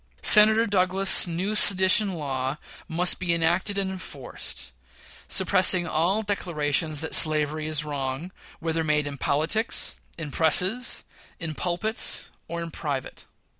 Senator 0.23 0.65
Douglas's 0.65 1.27
new 1.27 1.53
sedition 1.53 2.13
law 2.15 2.57
must 2.87 3.19
be 3.19 3.35
enacted 3.35 3.77
and 3.77 3.91
enforced, 3.91 4.71
suppressing 5.27 5.85
all 5.85 6.23
declarations 6.23 7.01
that 7.01 7.13
slavery 7.13 7.67
is 7.67 7.85
wrong, 7.85 8.31
whether 8.59 8.83
made 8.83 9.05
in 9.05 9.19
politics, 9.19 9.97
in 10.17 10.31
presses, 10.31 11.03
in 11.39 11.53
pulpits; 11.53 12.31
or 12.47 12.63
in 12.63 12.71
private. 12.71 13.25